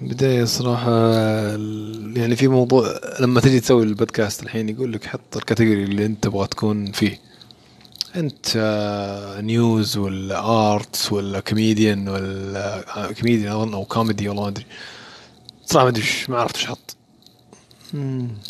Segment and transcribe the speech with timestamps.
[0.00, 0.90] بداية صراحة
[2.16, 6.24] يعني في موضوع لما تجي تسوي البودكاست الحين يقول لك حط ال category اللي أنت
[6.24, 7.20] تبغى تكون فيه.
[8.16, 8.46] أنت
[9.40, 10.38] news ولا
[10.74, 12.84] arts ولا كوميديان ولا
[13.20, 14.66] كوميديان أظن أو كوميدي والله ما أدري.
[15.66, 16.96] صراحة ما أدري ما عرفت إيش حط.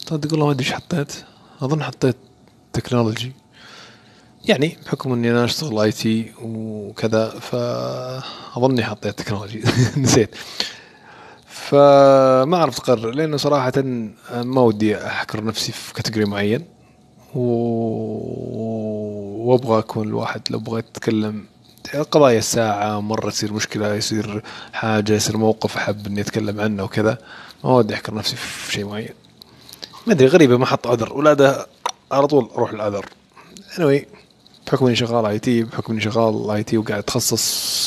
[0.09, 1.13] صدق والله ما أدري إيش حطيت.
[1.63, 2.17] أظن حطيت
[2.73, 3.33] technology
[4.45, 9.63] يعني بحكم إني أنا أشتغل IT وكذا فأظني حطيت technology
[9.97, 10.31] نسيت.
[11.73, 13.73] فما أعرف اقرر لأنه صراحة
[14.33, 16.65] ما ودي أحكر نفسي في category معين.
[17.35, 17.41] و...
[19.51, 21.45] وأبغى أكون الواحد لو بغيت اتكلم
[22.11, 27.19] قضايا الساعة مرة تصير مشكلة يصير حاجة يصير موقف أحب إني أتكلم عنه وكذا.
[27.65, 29.15] ما ودي أحكر نفسي في شيء معين.
[30.07, 31.67] ما أدري غريبة ما حط other ولا ده
[32.13, 33.07] على طول أروح ال other
[33.77, 34.05] anyway
[34.67, 37.43] بحكم إني شغال IT بحكم إني شغال IT وقاعد أتخصص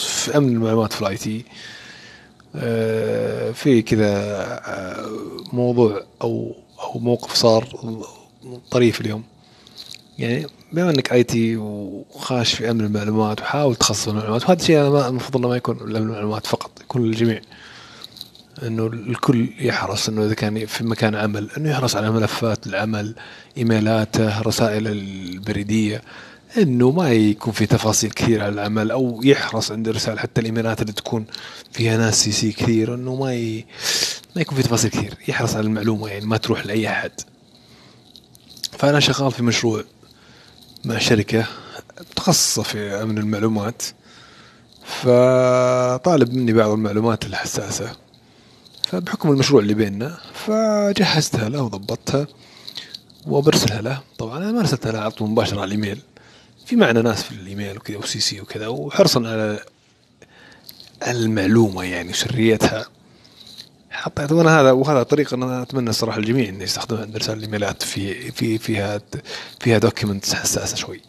[0.06, 1.85] في أمن المعلومات في ال IT آه،
[3.54, 4.14] في كذا
[4.68, 5.06] آه،
[5.54, 7.68] موضوع أو أو موقف صار
[8.72, 9.24] طريف اليوم.
[10.20, 15.38] يعني بما إنك IT وخاش في أمن المعلومات وحاول تخصص المعلومات وهذا الشيء أنا المفروض
[15.38, 17.42] إنه ما يكون لامن المعلومات فقط يكون للجميع.
[18.64, 23.16] إنه الكل يحرص إنه إذا كان في مكان عمل إنه يحرص على ملفات العمل
[23.58, 26.02] إيميلاته رسائل البريدية.
[26.58, 30.94] إنه ما يكون في تفاصيل كثير على العمل أو يحرص عند الرسالة حتى الإيميلات اللي
[30.94, 31.26] تكون
[31.72, 33.66] فيها ناس CC كثير إنه ما ي...
[34.36, 37.12] ما يكون في تفاصيل كثير يحرص على المعلومة يعني ما تروح لأي أحد.
[38.72, 39.84] فأنا شغال في مشروع
[40.86, 41.46] مع شركة
[42.12, 43.84] متخصصة في أمن المعلومات
[44.86, 47.92] فطالب مني بعض المعلومات الحساسة.
[48.88, 52.28] فبحكم المشروع اللي بيننا فجهزتها له وضبطتها
[53.28, 54.02] وبرسلها له.
[54.18, 56.02] طبعا أنا ما رسلتها له على طول مباشرة على الإيميل.
[56.66, 59.60] في معنا ناس في الإيميل وكذا و CC وكذا وحرصا على
[61.08, 62.86] المعلومة يعني سريتها
[63.90, 68.32] حطيت وأنا هذا وهذا طريقه أنا أتمنى الصراحة الجميع انه يستخدمها عند إرسال الإيميلات في
[68.32, 69.02] في فيها
[69.60, 71.02] فيها documents حساسة شوي.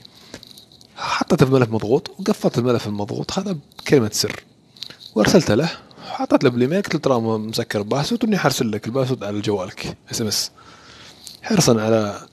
[0.97, 4.45] حطيته في ملف مضغوط وقفلت الملف المضغوط هذا بكلمه سر.
[5.15, 5.71] وارسلته له
[6.05, 9.97] حطيت له بالإيميل قلت له ترى مسكر password واني حرسل لك ال password على جوالك
[10.11, 10.51] SMS.
[11.43, 12.27] حرصا على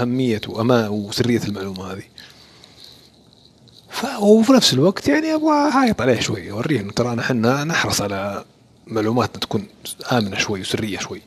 [0.00, 2.02] أهمية وامان وسرية المعلومة هذه.
[4.20, 8.44] وفي نفس الوقت يعني أبغى أعيط عليه شوي اوريه انه ترى إحنا نحرص على
[8.86, 9.66] معلوماتنا تكون
[10.12, 11.22] آمنة شوي وسرية شوي.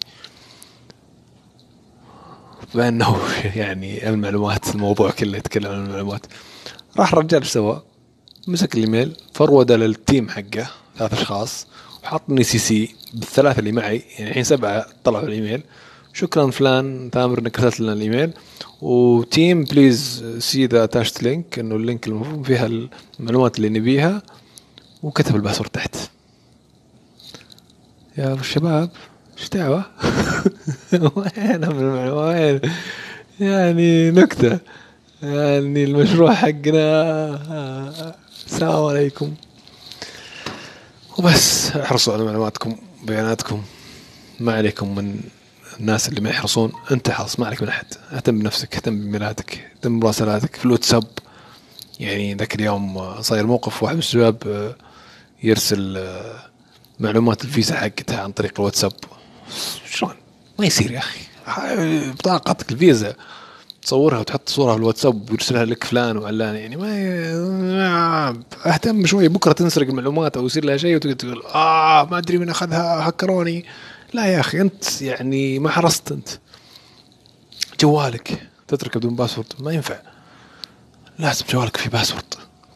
[2.73, 3.19] بما إنه
[3.55, 6.25] يعني المعلومات الموضوع كله يتكلم عن المعلومات.
[6.97, 7.83] راح الرجال سوى؟
[8.47, 10.67] مسك الإيميل forward لل team حقه
[10.97, 11.67] ثلاث أشخاص
[12.03, 15.63] وحطني CC بالثلاثة اللي معي يعني الحين سبعة طلعوا الإيميل.
[16.13, 18.33] شكرا فلان تامر انك ارسلت لنا الإيميل.
[18.81, 22.69] و team please see the attached link إنه ال link المفروض فيها
[23.19, 24.21] المعلومات اللي نبيها.
[25.03, 25.95] وكتب ال password تحت.
[28.17, 28.89] يا الشباب
[29.37, 29.85] إيش دعوة؟
[31.15, 31.65] وين
[32.09, 32.59] وين؟
[33.39, 34.59] يعني نكتة.
[35.23, 38.15] يعني المشروع حقنا.
[38.47, 39.33] السلام عليكم.
[41.17, 43.61] وبس أحرصوا على معلوماتكم بياناتكم.
[44.39, 45.19] ما عليكم من
[45.79, 47.85] الناس اللي ما يحرصون أنت حرص ما عليك من أحد.
[48.13, 50.55] اهتم بنفسك اهتم بميلادك اهتم براسلاتك.
[50.55, 51.03] في الواتساب
[51.99, 54.75] يعني ذاك اليوم صاير موقف واحد من الشباب آه،
[55.43, 56.35] يرسل آه،
[56.99, 58.93] معلومات الفيزا حقته عن طريق الواتساب.
[59.91, 60.13] شلون؟
[60.59, 61.19] ما يصير يا أخي.
[62.11, 63.13] بطاقتك الفيزا.
[63.81, 66.55] تصورها وتحط صورها في الواتساب ويرسلها لك فلان وعلان.
[66.55, 69.27] يعني ما اهتم شوي.
[69.27, 73.65] بكرة تنسرق المعلومات أو يصير لها شيء وتقول تقول آه ما أدري من أخذها هكروني
[74.13, 76.29] لا يا أخي أنت يعني ما حرصت أنت.
[77.79, 78.49] جوالك.
[78.67, 79.99] تتركه بدون password؟ ما ينفع.
[81.19, 82.33] لازم جوالك فيه password.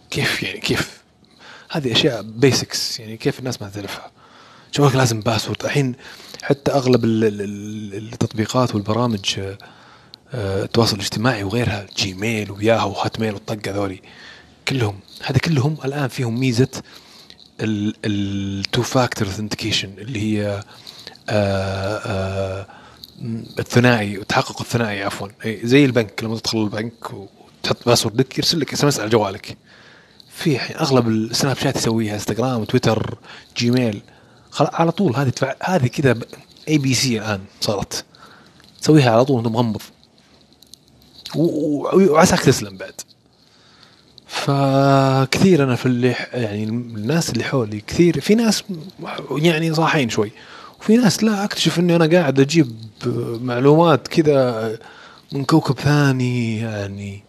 [0.09, 1.01] كيف يعني كيف؟
[1.71, 4.11] هذه أشياء basics يعني كيف الناس ما تعرفها.
[4.73, 5.65] جوالك لازم password.
[5.65, 5.95] الحين
[6.43, 9.39] حتى أغلب التطبيقات والبرامج
[10.33, 14.01] آه، التواصل الاجتماعي وغيرها Gmail و Yahoo و Hotmail والطق هذولي
[14.67, 14.99] كلهم.
[15.23, 16.81] هذا كلهم الآن فيهم ميزة
[17.61, 20.63] ال two factor authentication اللي هي
[23.59, 25.27] الثنائي وتحقق الثنائي عفوا.
[25.45, 29.57] زي البنك لما تدخل البنك وتحط password ك يرسل لك SMS على جوالك.
[30.29, 33.17] في أغلب ال Snapchat يسويها Instagram Twitter
[33.57, 34.01] Gmail.
[34.59, 35.55] على طول هذه تفع...
[35.63, 36.17] هذه كذا
[36.67, 38.05] ABC الآن صارت.
[38.81, 39.81] تسويها على طول وانت مغمض
[41.35, 43.01] وعساك تسلم بعد.
[44.27, 48.63] فكثير أنا في اللي يعني الناس اللي حولي كثير في ناس
[49.31, 50.31] يعني صاحين شوي.
[50.79, 52.75] وفي ناس لا أكتشف إني أنا قاعد أجيب
[53.41, 54.79] معلومات كذا
[55.31, 57.23] من كوكب ثاني يعني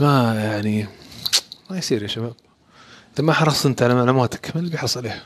[0.00, 0.86] ما يعني
[1.70, 2.34] ما يصير يا شباب.
[3.14, 5.22] إذا ما حرصت أنت على معلوماتك من اللي بيحرص عليها.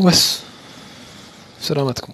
[0.00, 0.40] وبس.
[1.60, 2.12] سلامتكم.